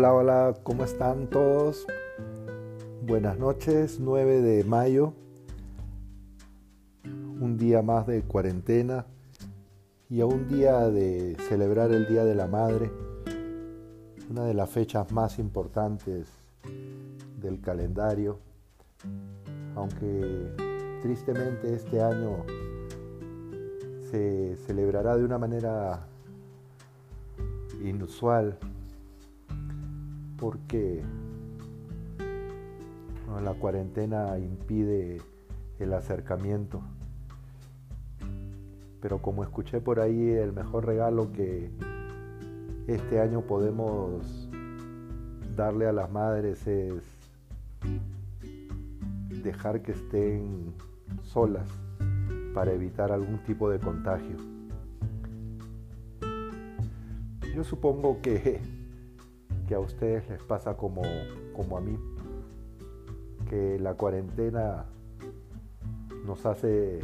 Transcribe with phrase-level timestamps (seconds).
[0.00, 1.86] Hola, hola, ¿cómo están todos?
[3.02, 5.12] Buenas noches, 9 de mayo,
[7.04, 9.04] un día más de cuarentena
[10.08, 12.90] y a un día de celebrar el Día de la Madre,
[14.30, 16.28] una de las fechas más importantes
[17.38, 18.38] del calendario,
[19.74, 20.54] aunque
[21.02, 22.46] tristemente este año
[24.10, 26.06] se celebrará de una manera
[27.84, 28.58] inusual
[30.40, 31.02] porque
[33.44, 35.20] la cuarentena impide
[35.78, 36.80] el acercamiento.
[39.00, 41.70] Pero como escuché por ahí, el mejor regalo que
[42.86, 44.48] este año podemos
[45.56, 47.02] darle a las madres es
[49.42, 50.74] dejar que estén
[51.22, 51.68] solas
[52.54, 54.36] para evitar algún tipo de contagio.
[57.54, 58.79] Yo supongo que
[59.70, 61.00] que a ustedes les pasa como,
[61.54, 61.96] como a mí,
[63.48, 64.86] que la cuarentena
[66.26, 66.98] nos hace,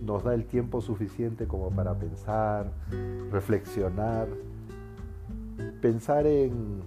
[0.00, 2.72] nos da el tiempo suficiente como para pensar,
[3.30, 4.28] reflexionar,
[5.82, 6.80] pensar en,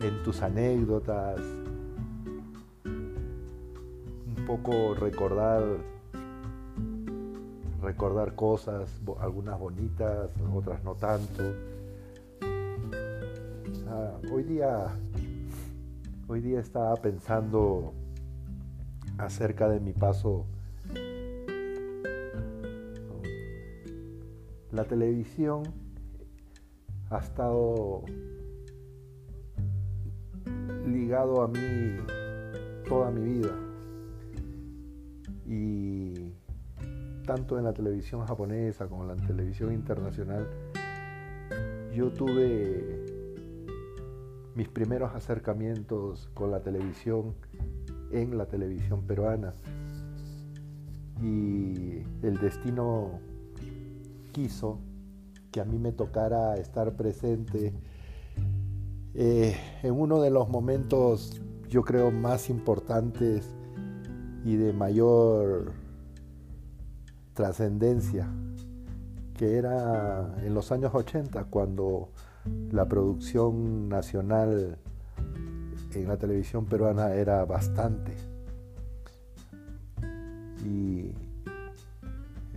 [0.00, 1.40] en tus anécdotas,
[2.84, 5.62] un poco recordar
[7.82, 11.75] recordar cosas, algunas bonitas, otras no tanto
[14.30, 14.96] hoy día,
[16.28, 17.92] hoy día estaba pensando
[19.18, 20.46] acerca de mi paso.
[24.72, 25.62] La televisión
[27.10, 28.02] ha estado
[30.86, 31.96] ligado a mí
[32.88, 33.54] toda mi vida.
[35.46, 36.32] Y
[37.26, 40.48] tanto en la televisión japonesa como en la televisión internacional,
[41.94, 42.95] yo tuve
[44.56, 47.34] mis primeros acercamientos con la televisión
[48.10, 49.52] en la televisión peruana.
[51.22, 53.20] Y el destino
[54.32, 54.80] quiso
[55.50, 57.74] que a mí me tocara estar presente
[59.14, 63.54] eh, en uno de los momentos, yo creo, más importantes
[64.44, 65.72] y de mayor
[67.34, 68.28] trascendencia,
[69.34, 72.10] que era en los años 80, cuando
[72.70, 74.78] la producción nacional
[75.94, 78.12] en la televisión peruana era bastante.
[80.64, 81.12] Y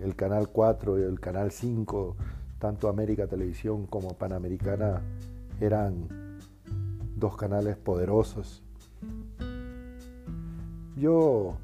[0.01, 2.15] el Canal 4 y el Canal 5,
[2.59, 5.01] tanto América Televisión como Panamericana,
[5.59, 6.07] eran
[7.15, 8.63] dos canales poderosos.
[10.97, 11.55] Yo,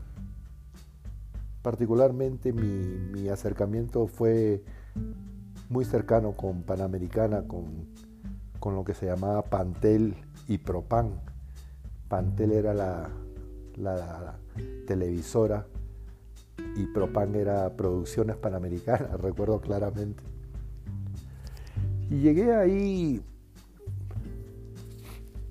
[1.62, 4.64] particularmente, mi, mi acercamiento fue
[5.70, 7.95] muy cercano con Panamericana, con
[8.60, 10.16] con lo que se llamaba Pantel
[10.48, 11.22] y Propan.
[12.08, 14.40] Pantel era la,
[14.88, 15.66] televisora
[16.76, 20.24] y Propan era Producciones Panamericanas, recuerdo claramente.
[22.10, 23.22] Y llegué ahí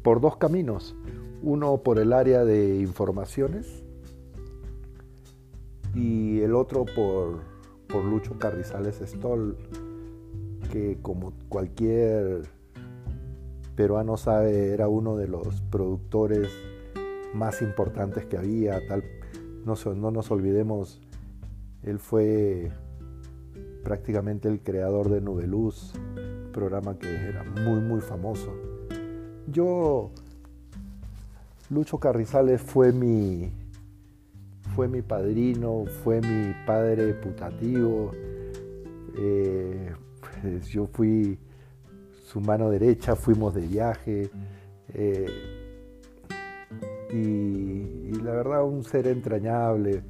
[0.02, 0.94] por dos caminos.
[1.42, 3.84] Uno por el área de informaciones
[5.94, 7.42] y el otro por,
[7.86, 9.56] por Lucho Carrizales Stoll,
[10.72, 12.48] que como cualquier
[13.74, 16.48] peruano sabe, era uno de los productores
[17.32, 19.04] más importantes que había, tal,
[19.64, 21.00] no, no nos olvidemos,
[21.82, 22.70] él fue
[23.82, 25.92] prácticamente el creador de Nubeluz,
[26.52, 28.52] programa que era muy muy famoso.
[29.46, 30.10] Yo,
[31.68, 33.52] Lucho Carrizales fue mi,
[34.74, 38.12] fue mi padrino, fue mi padre putativo.
[39.16, 41.38] Eh, pues yo fui
[42.34, 44.28] su mano derecha, fuimos de viaje.
[44.92, 45.26] Eh,
[47.12, 50.02] y, la verdad, un ser entrañable,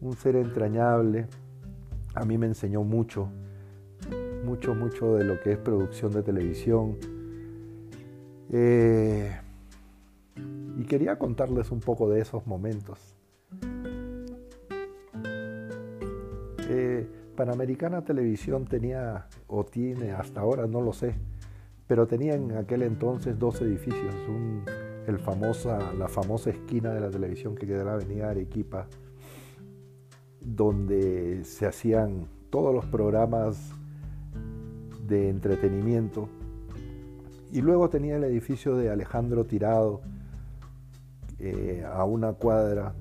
[0.00, 1.28] un ser entrañable.
[2.14, 3.28] A mí me enseñó mucho,
[4.44, 6.96] mucho, mucho de lo que es producción de televisión.
[8.50, 9.30] Eh,
[10.76, 13.14] y quería contarles un poco de esos momentos.
[16.68, 17.06] Eh,
[17.36, 21.14] Panamericana Televisión tenía, o tiene hasta ahora, no lo sé,
[21.92, 24.14] pero tenía en aquel entonces dos edificios,
[25.06, 28.86] el famosa, la famosa esquina de la televisión que queda en la avenida Arequipa,
[30.40, 33.74] donde se hacían todos los programas
[35.06, 36.30] de entretenimiento,
[37.52, 40.00] y luego tenía el edificio de Alejandro Tirado,
[41.40, 42.94] eh, a una cuadra,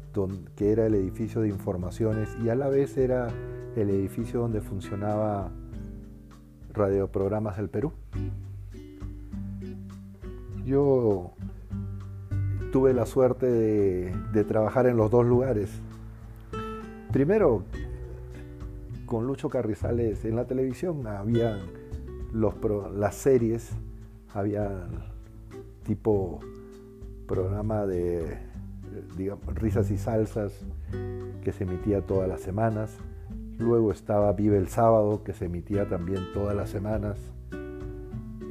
[0.58, 3.30] que era el edificio de informaciones, y a la vez era
[3.78, 5.50] el edificio donde funcionaba
[6.74, 7.94] Radioprogramas del Perú.
[10.66, 11.32] Yo
[12.72, 15.70] tuve la suerte de, trabajar en los dos lugares.
[17.12, 17.64] Primero,
[19.06, 21.58] con Lucho Carrizales en la televisión había
[22.32, 22.56] los
[22.94, 23.72] las series,
[24.34, 24.88] había
[25.84, 26.40] tipo
[27.28, 28.38] programa de
[29.56, 30.54] risas y salsas
[31.44, 32.98] que se emitía todas las semanas.
[33.58, 37.31] Luego estaba Vive el Sábado, que se emitía también todas las semanas.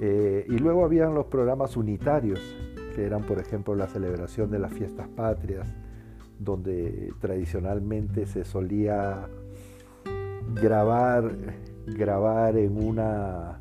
[0.01, 2.41] Eh, y luego habían los programas unitarios,
[2.95, 5.69] que eran, por ejemplo, la celebración de las fiestas patrias,
[6.39, 9.29] donde tradicionalmente se solía
[10.55, 11.31] grabar,
[11.87, 13.61] grabar en una,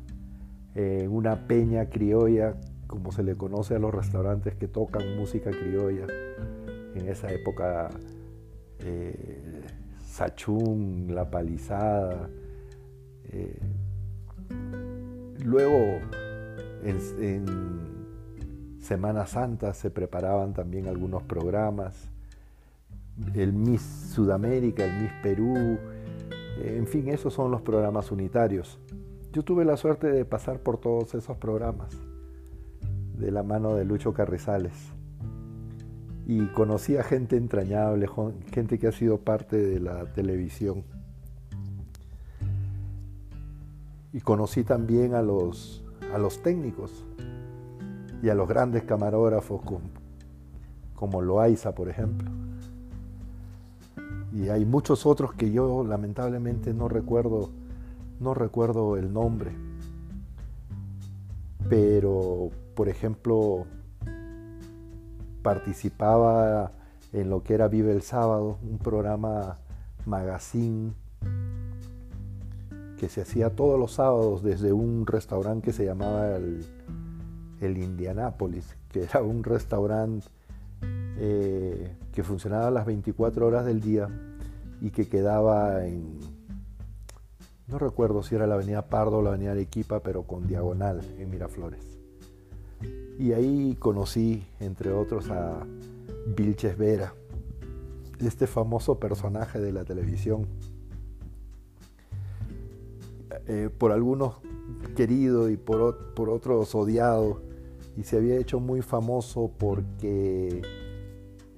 [0.74, 2.54] en una peña criolla,
[2.86, 6.06] como se le conoce a los restaurantes que tocan música criolla.
[6.94, 7.90] En esa época,
[8.80, 9.62] eh,
[10.02, 12.28] Sachún, La Palizada.
[13.30, 13.60] Eh,
[15.44, 16.00] luego,
[16.84, 18.00] en,
[18.80, 22.10] Semana Santa se preparaban también algunos programas.
[23.34, 25.78] El Miss Sudamérica, el Miss Perú,
[26.62, 28.78] en fin, esos son los programas unitarios.
[29.32, 31.90] Yo tuve la suerte de pasar por todos esos programas
[33.18, 34.72] de la mano de Lucho Carrizales
[36.26, 38.08] y conocí a gente entrañable,
[38.52, 40.84] gente que ha sido parte de la televisión.
[44.12, 47.04] Y conocí también a los, a los técnicos
[48.22, 49.62] y a los grandes camarógrafos
[50.94, 52.30] como, Loaiza, por ejemplo.
[54.32, 57.50] Y hay muchos otros que yo lamentablemente no recuerdo,
[58.20, 59.52] no recuerdo el nombre.
[61.68, 63.66] Pero, por ejemplo,
[65.42, 66.72] participaba
[67.12, 69.58] en lo que era Vive el Sábado, un programa
[70.04, 70.92] magazine
[73.00, 76.62] que se hacía todos los sábados desde un restaurante que se llamaba el,
[77.62, 80.26] el Indianápolis, que era un restaurante
[81.16, 84.06] eh, que funcionaba las 24 horas del día
[84.82, 86.18] y que quedaba en,
[87.68, 91.30] no recuerdo si era la avenida Pardo o la avenida Arequipa, pero con diagonal en
[91.30, 91.80] Miraflores.
[93.18, 95.66] Y ahí conocí, entre otros, a
[96.36, 97.14] Vilches Vera,
[98.18, 100.46] este famoso personaje de la televisión.
[103.52, 104.36] Eh, por algunos
[104.94, 107.42] querido y por, por otros odiado,
[107.96, 110.62] y se había hecho muy famoso porque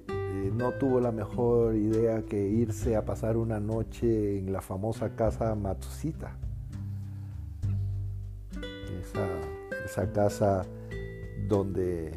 [0.07, 5.15] eh, no tuvo la mejor idea que irse a pasar una noche en la famosa
[5.15, 6.35] casa Matsushita.
[9.85, 10.65] Esa, casa
[11.47, 12.11] donde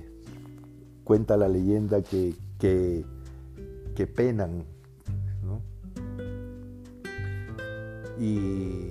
[1.04, 4.64] cuenta la leyenda que, que, penan.
[8.18, 8.88] Y,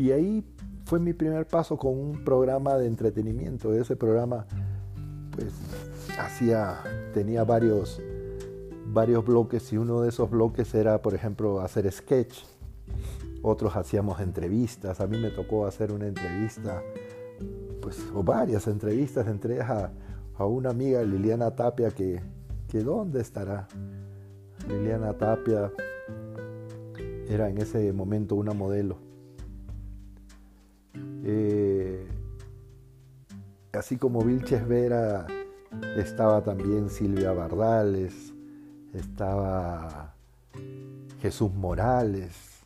[0.00, 0.42] y ahí
[0.86, 3.74] fue mi primer paso con un programa de entretenimiento.
[3.74, 4.46] Ese programa
[5.30, 5.52] pues
[6.18, 6.78] hacía,
[7.12, 8.00] tenía varios,
[8.86, 12.44] varios bloques y uno de esos bloques era, por ejemplo, hacer sketch.
[13.42, 15.02] Otros hacíamos entrevistas.
[15.02, 16.82] A mí me tocó hacer una entrevista
[17.82, 19.90] pues, o varias entrevistas, entre ellas
[20.38, 22.22] a, una amiga, Liliana Tapia, que,
[22.68, 23.68] que ¿dónde estará?
[24.66, 25.70] Liliana Tapia
[27.28, 29.09] era en ese momento una modelo.
[31.32, 32.08] Eh,
[33.72, 35.28] así como Vilches Vera,
[35.96, 38.34] estaba también Silvia Bardales,
[38.92, 40.12] estaba
[41.20, 42.64] Jesús Morales,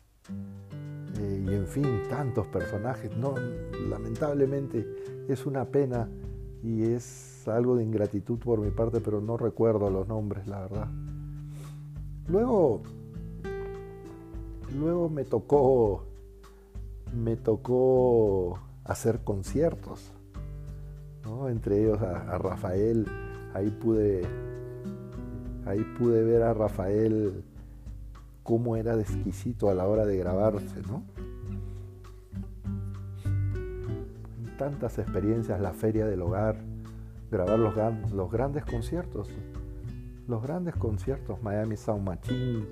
[1.19, 3.15] eh, y en fin, tantos personajes.
[3.15, 3.35] No,
[3.87, 4.87] lamentablemente
[5.29, 6.09] es una pena
[6.63, 10.87] y es algo de ingratitud por mi parte, pero no recuerdo los nombres, la verdad.
[12.27, 12.81] Luego,
[14.75, 16.07] luego me tocó,
[17.15, 20.11] me tocó hacer conciertos,
[21.49, 23.07] entre ellos a, Rafael.
[23.53, 24.23] Ahí pude,
[25.65, 27.43] ahí pude ver a Rafael
[28.43, 31.03] cómo era de exquisito a la hora de grabarse, ¿no?
[34.57, 36.57] Tantas experiencias, la feria del hogar,
[37.31, 39.29] grabar los, grandes conciertos,
[40.27, 42.65] los grandes conciertos, Miami Sound Machine,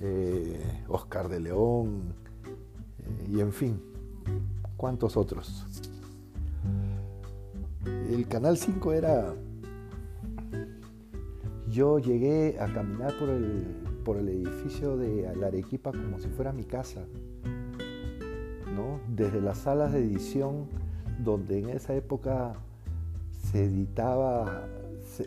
[0.00, 2.14] eh, Oscar de León,
[3.30, 3.80] y en fin,
[4.76, 5.66] cuántos otros.
[8.08, 9.34] El Canal 5 era...
[11.70, 16.52] Yo llegué a caminar por el por el edificio de la Arequipa como si fuera
[16.52, 17.00] mi casa.
[18.76, 19.00] ¿no?
[19.08, 20.66] Desde las salas de edición,
[21.18, 22.54] donde en esa época
[23.50, 24.68] se editaba,
[25.02, 25.24] se,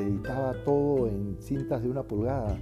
[0.00, 2.58] editaba todo en cintas de una pulgada.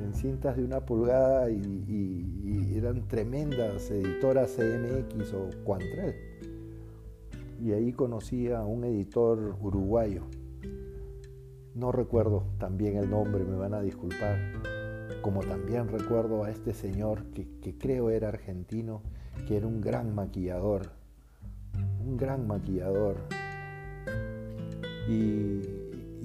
[0.00, 6.14] En cintas de una pulgada y, eran tremendas editoras CMX o Quantrell.
[7.60, 10.22] y ahí conocí a un editor uruguayo.
[11.74, 14.38] No recuerdo también el nombre, me van a disculpar.
[15.22, 19.02] Como también recuerdo a este señor que, que creo era argentino,
[19.46, 20.90] que era un gran maquillador,
[22.04, 23.16] un gran maquillador.
[25.08, 25.60] Y,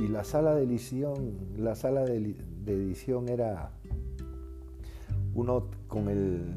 [0.10, 2.36] la sala de edición, la sala de,
[2.72, 3.72] edición era
[5.34, 6.56] uno con el,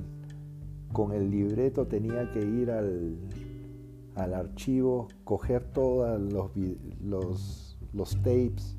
[0.93, 3.19] con el libreto tenía que ir al,
[4.17, 6.51] al archivo, coger todos los,
[7.03, 8.77] los, los, tapes,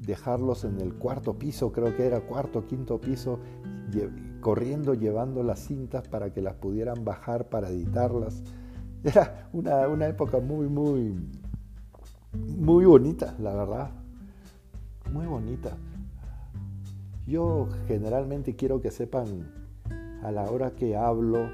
[0.00, 3.40] dejarlos en el cuarto piso, creo que era cuarto, quinto piso,
[4.40, 8.42] corriendo llevando las cintas para que las pudieran bajar para editarlas.
[9.04, 11.14] Era una, una época muy, muy,
[12.32, 13.90] muy bonita, la verdad.
[15.12, 15.76] Muy bonita.
[17.26, 19.50] Yo generalmente quiero que sepan
[20.22, 21.48] a la hora que hablo,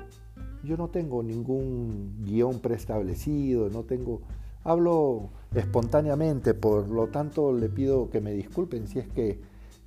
[0.63, 4.21] yo no tengo ningún guion preestablecido, no tengo,
[4.65, 9.41] hablo espontáneamente, por lo tanto le pido que me disculpen si es que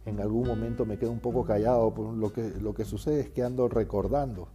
[0.05, 3.43] en algún momento me quedo un poco callado, lo que, lo que sucede es que
[3.43, 4.49] ando recordando,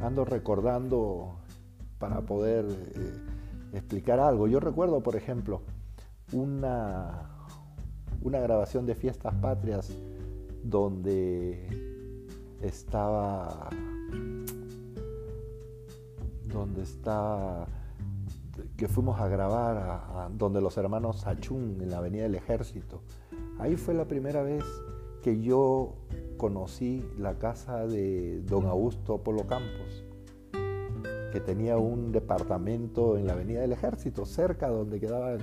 [0.00, 1.36] ando recordando
[1.98, 3.12] para poder eh,
[3.74, 4.48] explicar algo.
[4.48, 5.60] Yo recuerdo, por ejemplo,
[6.32, 7.28] una,
[8.22, 9.92] una grabación de Fiestas Patrias
[10.62, 11.68] donde
[12.60, 13.70] estaba
[16.48, 17.66] donde está
[18.76, 23.02] que fuimos a grabar a, donde los hermanos Achún en la Avenida del Ejército.
[23.58, 24.64] Ahí fue la primera vez
[25.22, 25.94] que yo
[26.36, 30.04] conocí la casa de don Augusto Polo Campos,
[31.32, 35.38] que tenía un departamento en la Avenida del Ejército, cerca donde quedaban.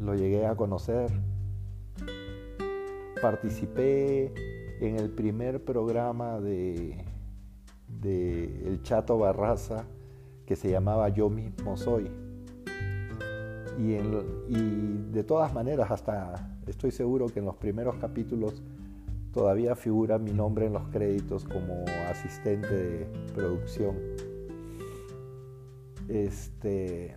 [0.00, 1.10] Lo llegué a conocer.
[3.20, 4.32] Participé
[4.80, 7.04] en el primer programa de
[7.88, 9.86] de El Chato Barraza
[10.46, 12.10] que se llamaba Yo mismo soy.
[13.78, 18.62] Y, y de todas maneras, hasta estoy seguro que en los primeros capítulos
[19.32, 23.96] todavía figura mi nombre en los créditos como asistente de producción.
[26.08, 27.16] Este.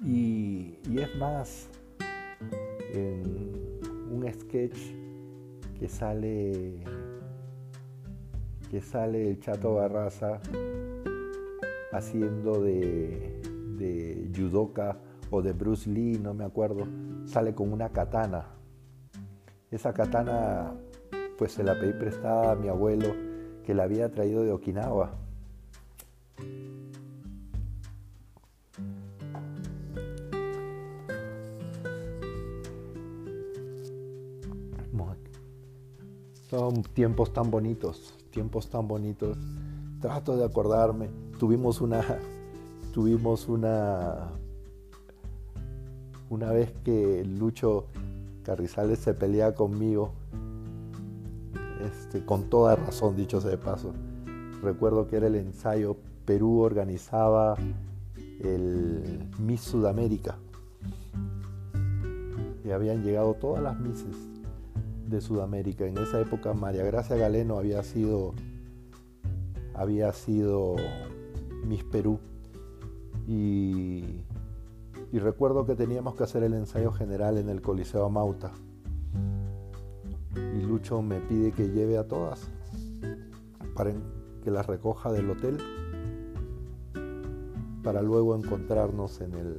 [0.00, 1.68] Y, y, es más,
[2.94, 3.22] en
[4.10, 4.78] un sketch
[5.78, 6.82] que sale
[8.70, 10.40] que sale el Chato Barraza
[11.92, 13.40] haciendo de,
[13.76, 14.98] de judoka
[15.30, 16.86] o de Bruce Lee, no me acuerdo,
[17.24, 18.46] sale con una katana.
[19.70, 20.74] Esa katana
[21.38, 23.14] pues se la pedí prestada a mi abuelo
[23.64, 25.12] que la había traído de Okinawa.
[36.54, 39.38] Son tiempos tan bonitos tiempos tan bonitos.
[40.00, 41.08] Trato de acordarme.
[41.38, 42.02] Tuvimos una,
[42.92, 44.32] tuvimos una,
[46.28, 47.86] una vez que Lucho
[48.42, 50.12] Carrizales se pelea conmigo,
[51.80, 53.92] este, con toda razón, dicho sea de paso.
[54.60, 57.56] Recuerdo que era el ensayo, Perú organizaba
[58.40, 60.36] el Miss Sudamérica.
[62.64, 64.33] Y habían llegado todas las Misses
[65.14, 65.86] de Sudamérica.
[65.86, 68.34] En esa época María Gracia Galeno había sido,
[69.74, 70.76] había sido
[71.66, 72.18] Miss Perú.
[73.26, 74.20] Y,
[75.12, 78.52] recuerdo que teníamos que hacer el ensayo general en el Coliseo Mauta.
[80.34, 82.48] Y Lucho me pide que lleve a todas
[83.74, 83.92] para
[84.42, 85.58] que las recoja del hotel
[87.82, 89.54] para luego encontrarnos en el,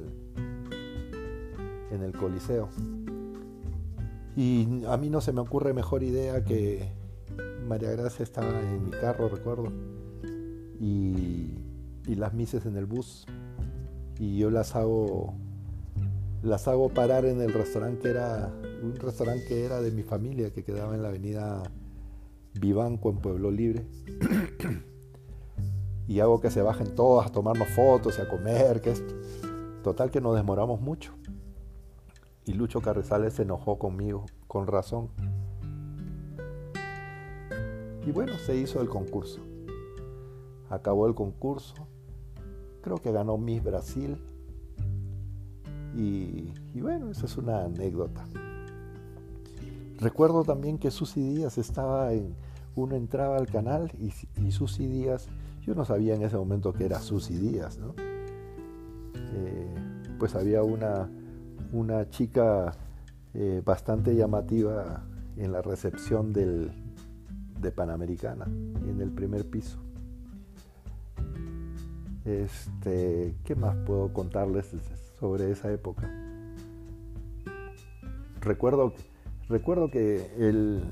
[1.90, 2.68] en el Coliseo.
[4.36, 6.92] Y a mí no se me ocurre mejor idea que
[7.66, 9.72] María Gracia estaba en mi carro, recuerdo,
[10.78, 11.54] y,
[12.06, 13.26] las mises en el bus.
[14.18, 15.34] Y yo las hago,
[16.42, 18.52] las hago parar en el restaurante que era,
[18.82, 21.62] un restaurante que era de mi familia, que quedaba en la avenida
[22.60, 23.86] Vivanco, en Pueblo Libre.
[26.08, 29.14] y hago que se bajen todas a tomarnos fotos y a comer, que esto.
[29.82, 31.14] Total que nos demoramos mucho.
[32.46, 35.08] Y Lucho Carrizales se enojó conmigo, con razón.
[38.06, 39.40] Y bueno, se hizo el concurso.
[40.70, 41.74] Acabó el concurso.
[42.82, 44.16] Creo que ganó Miss Brasil.
[45.96, 48.24] Y, bueno, esa es una anécdota.
[49.98, 52.36] Recuerdo también que Susy Díaz estaba en...
[52.76, 55.28] Uno entraba al canal y, y Díaz,
[55.62, 57.94] yo no sabía en ese momento que era Susy Díaz, ¿no?
[59.14, 59.74] Eh,
[60.18, 61.08] pues había una
[61.72, 62.72] una chica
[63.34, 65.02] eh, bastante llamativa
[65.36, 66.70] en la recepción del,
[67.60, 69.78] de Panamericana, en el primer piso.
[72.24, 74.74] Este, ¿Qué más puedo contarles
[75.20, 76.10] sobre esa época?
[78.40, 78.94] Recuerdo,
[79.48, 80.82] recuerdo que el,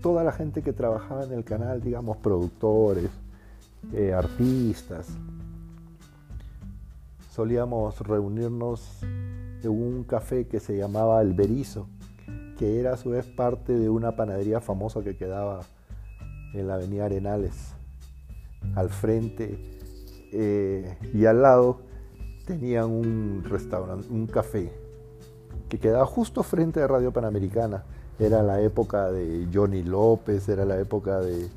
[0.00, 3.10] toda la gente que trabajaba en el canal, digamos, productores,
[3.92, 5.08] eh, artistas,
[7.30, 11.86] solíamos reunirnos en un café que se llamaba El Berizo,
[12.58, 15.60] que era a su vez parte de una panadería famosa que quedaba
[16.52, 17.72] en la avenida Arenales.
[18.74, 19.58] Al frente
[20.32, 21.80] eh, y al lado
[22.46, 24.72] tenían un restaurante, un café,
[25.68, 27.84] que quedaba justo frente a Radio Panamericana.
[28.18, 31.48] Era la época de Johnny López, era la época de,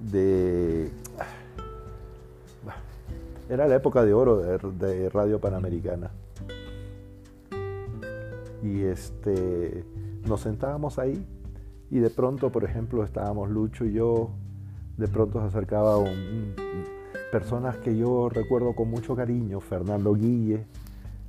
[0.00, 0.90] de
[3.48, 6.10] era la época de oro de, Radio Panamericana.
[8.62, 9.84] Y este,
[10.26, 11.24] nos sentábamos ahí
[11.90, 14.30] y de pronto, por ejemplo, estábamos Lucho y yo,
[14.96, 16.54] de pronto se acercaba un,
[17.30, 20.64] personas que yo recuerdo con mucho cariño, Fernando Guille,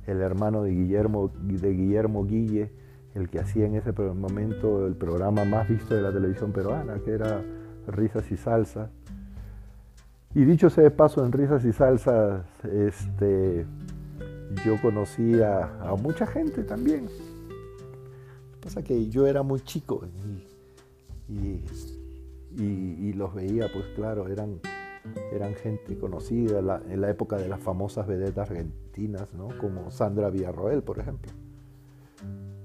[0.06, 2.72] el hermano de Guillermo, de Guillermo Guille,
[3.14, 7.12] el que hacía en ese momento el programa más visto de la televisión peruana, que
[7.12, 7.42] era
[7.86, 8.90] Risas y Salsa.
[10.34, 13.66] Y dicho sea de paso, en Risas y Salsas, este,
[14.64, 17.08] yo conocí a, mucha gente también.
[18.60, 20.04] Pasa que yo era muy chico
[21.28, 21.62] y,
[22.56, 24.60] y, los veía, pues claro, eran,
[25.32, 26.58] eran gente conocida
[26.88, 29.48] en la época de las famosas vedetas argentinas, ¿no?
[29.58, 31.32] como Sandra Villarroel, por ejemplo.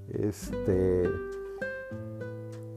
[0.10, 1.10] Este,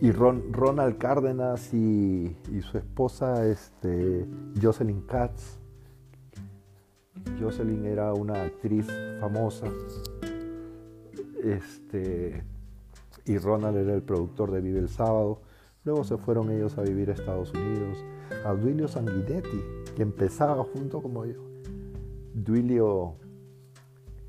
[0.01, 4.27] y Ronald Cárdenas y, su esposa este,
[4.61, 5.59] Jocelyn Katz.
[7.41, 8.87] Jocelyn era una actriz
[9.21, 9.67] famosa.
[11.43, 12.45] Este,
[13.25, 15.41] y Ronald era el productor de Vive el Sábado.
[15.85, 18.05] Luego se fueron ellos a vivir a Estados Unidos.
[18.45, 19.63] A Duilio Sanguinetti,
[19.95, 21.41] que empezaba junto como yo.
[22.35, 23.15] Duilio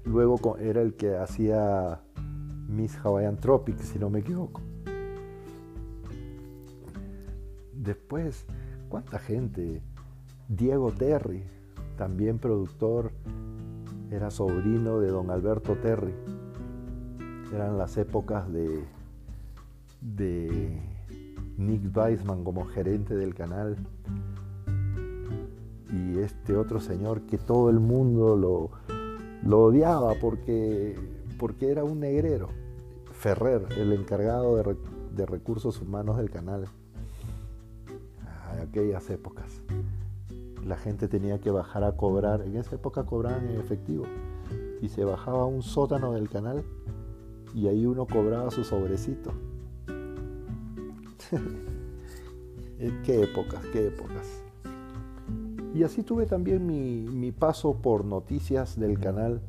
[0.06, 2.00] luego era el que hacía
[2.70, 4.62] Miss Hawaiian Tropics, si no me equivoco.
[7.88, 8.46] Después,
[8.90, 9.82] ¿cuánta gente?
[10.50, 11.46] Diego Terry,
[11.96, 13.14] también productor,
[14.12, 16.14] era sobrino de don Alberto Terry.
[17.54, 18.84] Eran las épocas de,
[21.58, 23.78] Nick Weisman como gerente del canal.
[25.90, 30.94] Y este otro señor que todo el mundo lo, odiaba porque,
[31.40, 32.50] porque era un negrero.
[33.14, 36.68] Ferrer, el encargado de recursos humanos del canal
[38.68, 39.62] aquellas épocas.
[40.66, 44.06] La gente tenía que bajar a cobrar, en esa época cobraban en efectivo,
[44.82, 46.64] y se bajaba a un sótano del canal
[47.54, 49.32] y ahí uno cobraba su sobrecito.
[53.04, 54.44] qué épocas, qué épocas.
[55.74, 59.42] Y así tuve también mi, paso por noticias del canal.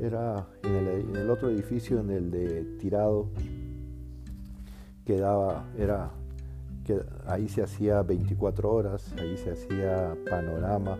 [0.00, 3.28] Era en el, en el, otro edificio, en el de Tirado,
[5.04, 6.12] quedaba, era
[7.28, 10.98] ahí se hacía 24 horas, ahí se hacía Panorama,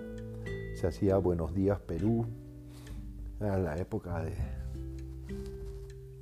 [0.75, 2.27] se hacía Buenos Días Perú,
[3.41, 4.35] era la época de,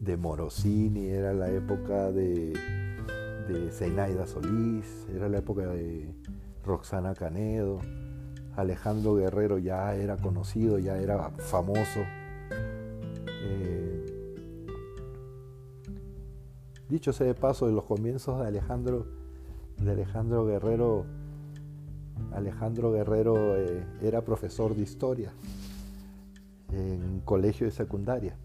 [0.01, 2.53] de Morosini, era la época de,
[3.49, 6.15] de Zenaida Solís, era la época de
[6.65, 7.81] Roxana Canedo,
[8.55, 12.01] Alejandro Guerrero ya era conocido, ya era famoso.
[13.29, 14.07] Eh,
[16.89, 19.26] dicho sea de paso, en los comienzos de Alejandro
[19.89, 21.05] Alejandro Guerrero.
[22.33, 25.33] Alejandro Guerrero eh, era profesor de historia
[26.73, 28.37] en colegio de secundaria.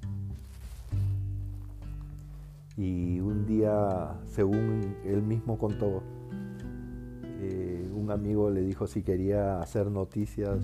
[2.78, 6.02] Y un día, según él mismo contó,
[7.42, 10.64] eh, un amigo le dijo si quería hacer noticias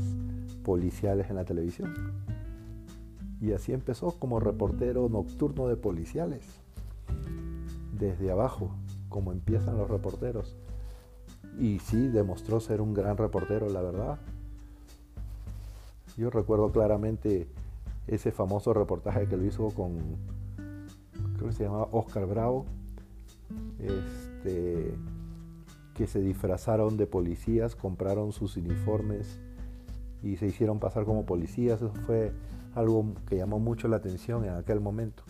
[0.64, 1.94] policiales en la televisión.
[3.42, 6.44] Y así empezó como reportero nocturno de policiales,
[8.00, 8.72] desde abajo,
[9.10, 10.56] como empiezan los reporteros.
[11.60, 14.20] Y sí, demostró ser un gran reportero, la verdad.
[16.16, 17.48] Yo recuerdo claramente
[18.08, 19.98] ese famoso reportaje que lo hizo con,
[21.36, 22.66] creo que se llamaba Oscar Bravo,
[23.80, 24.96] este,
[25.94, 29.40] que se disfrazaron de policías, compraron sus uniformes
[30.24, 31.82] y se hicieron pasar como policías.
[31.82, 32.32] Eso fue
[32.76, 35.24] algo que llamó mucho la atención en aquel momento.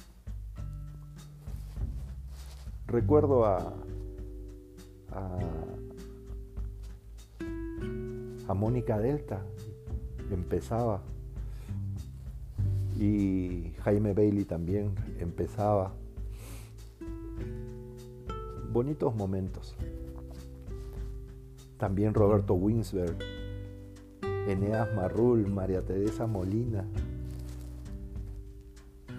[2.87, 3.73] Recuerdo a,
[5.11, 5.39] a,
[8.53, 9.41] Mónica Delta,
[10.31, 11.01] empezaba,
[12.99, 15.93] y Jaime Bailey también empezaba.
[18.71, 19.75] Bonitos momentos.
[21.77, 23.17] también Roberto Winsberg,
[24.47, 26.85] Eneas Marrul, María Teresa Molina,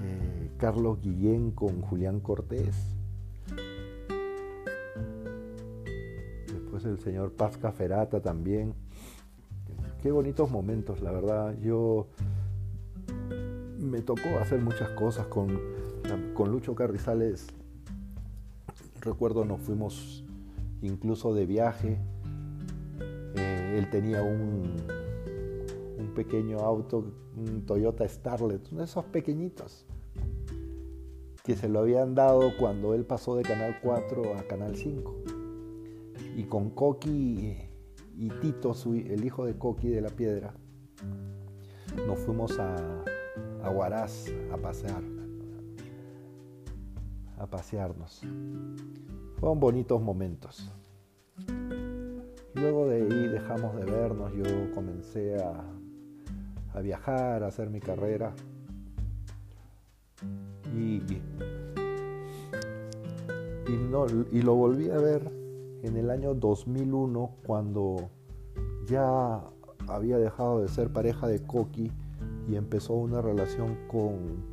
[0.03, 2.97] eh, Carlos Guillén con Julián Cortés.
[6.53, 8.75] Después el señor Paz Caferata también.
[10.03, 11.57] Qué bonitos momentos, la verdad.
[11.61, 12.07] Yo
[13.81, 15.59] me tocó hacer muchas cosas con,
[16.35, 17.49] con Lucho Carrizales.
[19.01, 20.25] Recuerdo nos fuimos
[20.83, 21.99] incluso de viaje.
[23.35, 24.77] Eh, él tenía un,
[25.99, 29.85] un pequeño auto, un Toyota Starlet, uno de esos pequeñitos,
[31.43, 35.17] que se lo habían dado cuando él pasó de Canal 4 a Canal 5.
[36.37, 37.68] Y con Coqui
[38.19, 40.53] y Tito, el hijo de Coqui de la Piedra,
[42.05, 42.75] nos fuimos a,
[43.63, 45.03] a Huaraz a pasear,
[47.39, 48.23] a pasearnos.
[49.37, 50.69] Fueron bonitos momentos.
[52.55, 55.63] Luego de ahí dejamos de vernos, yo comencé a,
[56.75, 58.35] a viajar, a hacer mi carrera.
[60.75, 60.97] Y,
[63.69, 65.38] y, no, y lo volví a ver
[65.83, 68.11] en el año 2001 cuando
[68.87, 69.43] ya
[69.87, 71.93] había dejado de ser pareja de Coqui
[72.49, 74.45] y empezó una relación con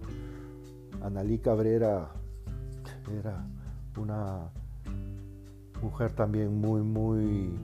[1.02, 2.12] Analí Cabrera.
[3.20, 3.48] Era
[3.98, 4.52] una
[5.82, 7.58] mujer también muy, muy,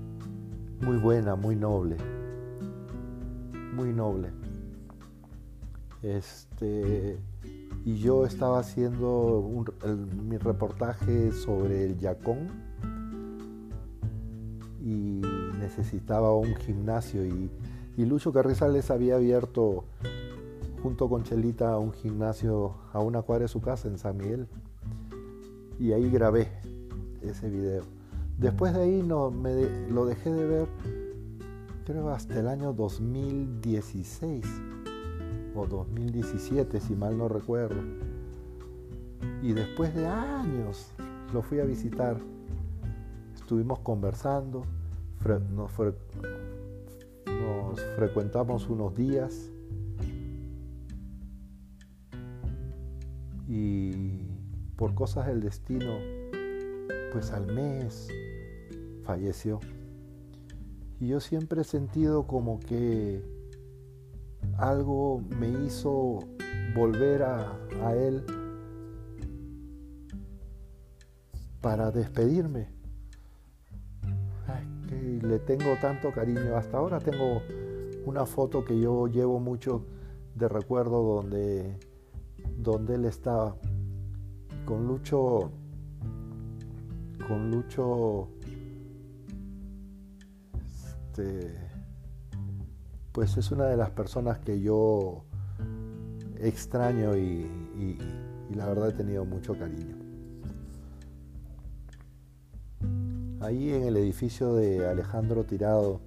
[0.82, 1.98] muy buena, muy noble.
[3.74, 4.30] Muy noble.
[6.02, 7.20] Este,
[7.86, 9.48] y yo estaba haciendo
[10.24, 12.71] mi reportaje sobre el Yacón
[14.82, 15.22] y
[15.60, 17.50] necesitaba un gimnasio y,
[17.98, 19.86] y Lucho Carrizales había abierto
[20.82, 24.48] junto con Chelita un gimnasio a una cuadra de su casa en San Miguel
[25.80, 26.48] y ahí grabé
[27.22, 27.84] ese video.
[28.38, 30.68] Después de ahí no, me lo dejé de ver
[31.86, 34.46] creo hasta el año 2016
[35.56, 37.82] o 2017 si mal no recuerdo.
[39.42, 40.92] Y después de años
[41.34, 42.18] lo fui a visitar.
[43.52, 44.64] Estuvimos conversando,
[45.26, 45.72] nos,
[47.98, 49.52] frecuentamos unos días
[53.50, 54.22] y
[54.78, 55.98] por cosas del destino,
[57.12, 58.08] pues al mes
[59.04, 59.60] falleció.
[61.02, 63.22] Y yo siempre he sentido como que
[64.60, 66.20] algo me hizo
[66.74, 67.60] volver a,
[67.98, 68.24] él
[71.60, 72.71] para despedirme.
[75.22, 76.56] Le tengo tanto cariño.
[76.56, 77.42] Hasta ahora tengo
[78.06, 79.86] una foto que yo llevo mucho
[80.36, 81.78] de recuerdo donde,
[82.58, 83.56] donde él estaba
[84.66, 85.52] con Lucho,
[87.28, 88.30] con Lucho,
[91.12, 91.54] este,
[93.12, 95.26] pues es una de las personas que yo
[96.40, 97.50] extraño y,
[98.56, 100.01] la verdad he tenido mucho cariño.
[103.42, 106.00] Ahí en el edificio de Alejandro Tirado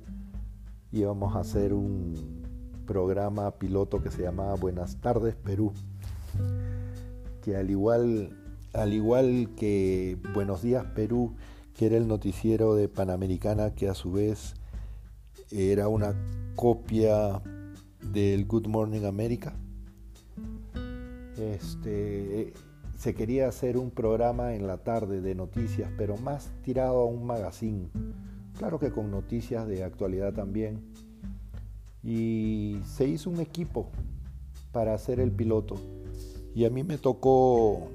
[0.92, 2.44] íbamos a hacer un
[2.86, 5.72] programa piloto que se llamaba Buenas tardes Perú,
[7.42, 8.30] que al igual,
[8.72, 11.34] al igual que Buenos días Perú,
[11.74, 14.54] que era el noticiero de Panamericana, que a su vez
[15.50, 16.14] era una
[16.54, 17.42] copia
[18.12, 19.56] del Good Morning America.
[21.36, 22.52] Este,
[23.04, 27.26] se quería hacer un programa en la tarde de noticias, pero más tirado a un
[27.26, 27.90] magazine.
[28.56, 30.80] Claro que con noticias de actualidad también.
[32.02, 33.90] Y se hizo un equipo
[34.72, 35.76] para hacer el piloto.
[36.54, 37.90] Y a mí me tocó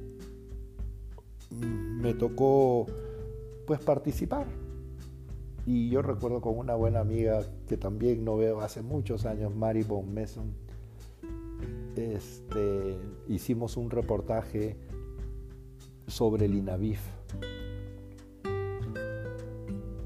[1.50, 2.86] me tocó
[3.65, 4.45] pues participar
[5.65, 9.82] y yo recuerdo con una buena amiga que también no veo hace muchos años, Mary
[9.82, 10.54] Von Mason,
[11.95, 14.78] este, hicimos un reportaje
[16.10, 17.00] sobre el INAVIF.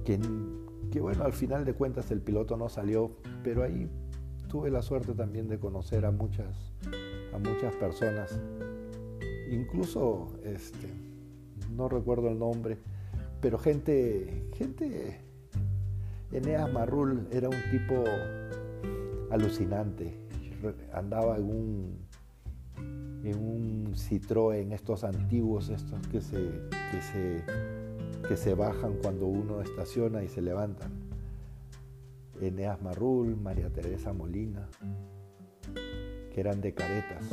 [0.04, 3.12] Que, bueno, al final de cuentas el piloto no salió,
[3.44, 3.90] pero ahí
[4.48, 6.74] tuve la suerte también de conocer a muchas,
[7.34, 8.40] a muchas personas.
[9.50, 10.90] Incluso, este,
[11.72, 12.78] no recuerdo el nombre,
[13.42, 15.20] pero gente, gente
[16.32, 18.04] Eneas Marrul era un tipo
[19.32, 20.20] alucinante.
[20.92, 22.08] Andaba en un,
[23.24, 26.38] en un Citroën, estos antiguos, estos que se,
[26.92, 27.44] que se,
[28.28, 30.92] que se bajan cuando uno estaciona y se levantan.
[32.42, 34.68] Eneas Marrul, María Teresa Molina,
[36.34, 37.24] que eran de caretas.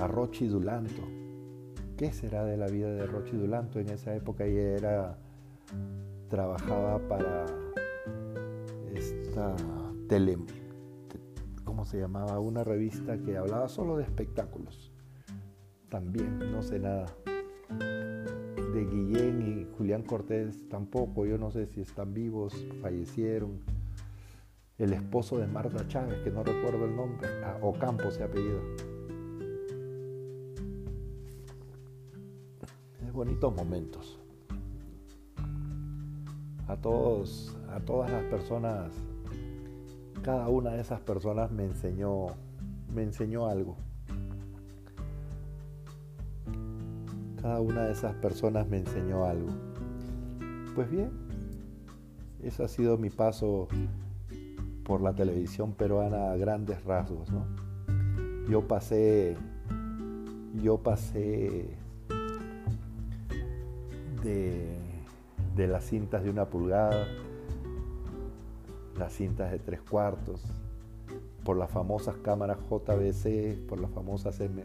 [0.00, 1.02] A Rochi Dulanto.
[1.96, 3.80] ¿Qué será de la vida de Rochi Dulanto?
[3.80, 5.18] En esa época ella era
[6.28, 7.46] trabajaba para
[8.94, 9.54] esta
[10.08, 10.38] tele,
[11.78, 12.40] ¿cómo se llamaba?
[12.40, 14.90] Una revista que hablaba solo de espectáculos.
[15.88, 17.06] También, no sé nada.
[17.68, 23.60] De Guillén y Julián Cortés tampoco, yo no sé si están vivos, fallecieron.
[24.76, 28.60] El esposo de Marta Chávez, que no recuerdo el nombre, ah, Ocampo se apellido.
[33.06, 34.18] Es bonitos momentos.
[36.66, 38.92] A todos, a todas las personas
[40.28, 42.26] cada una de esas personas me enseñó,
[42.94, 43.78] me enseñó algo.
[47.40, 49.48] Cada una de esas personas me enseñó algo.
[50.74, 51.08] Pues bien,
[52.42, 53.68] ese ha sido mi paso
[54.84, 57.46] por la televisión peruana a grandes rasgos, ¿no?
[58.50, 59.34] Yo pasé,
[60.62, 61.70] yo pasé
[64.22, 64.76] de,
[65.56, 67.06] de las cintas de una pulgada
[68.98, 70.42] las cintas de tres cuartos,
[71.44, 74.62] por las famosas cámaras JVC, por las famosas M,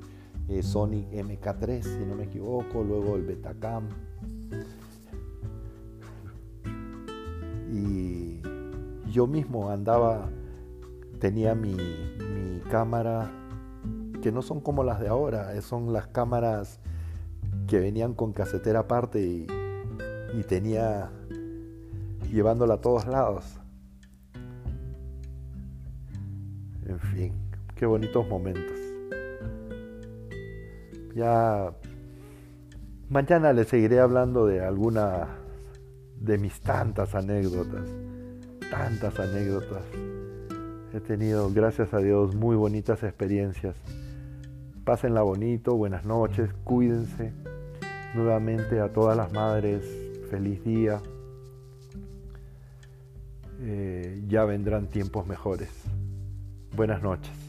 [0.50, 3.88] eh, Sony MK3, si no me equivoco, luego el Betacam.
[7.72, 8.41] Y
[9.10, 10.30] yo mismo andaba,
[11.19, 13.32] tenía mi, mi cámara,
[14.22, 16.80] que no son como las de ahora, son las cámaras
[17.67, 21.12] que venían con casetera aparte y tenía
[22.32, 23.62] llevándola a todos lados.
[26.88, 27.34] En fin,
[27.76, 28.78] qué bonitos momentos.
[31.15, 31.74] Ya
[33.10, 35.28] mañana les seguiré hablando de alguna
[36.19, 37.88] de mis tantas anécdotas,
[38.72, 39.84] tantas anécdotas.
[40.93, 43.76] He tenido, gracias a Dios, muy bonitas experiencias.
[44.84, 47.34] Pásenla bonito, buenas noches, cuídense.
[48.13, 49.84] Nuevamente a todas las madres,
[50.30, 51.02] feliz día.
[53.62, 55.69] Eh, ya vendrán tiempos mejores.
[56.74, 57.42] Buenas noches.